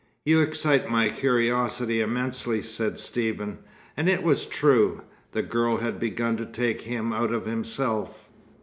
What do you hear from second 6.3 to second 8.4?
to take him out of himself.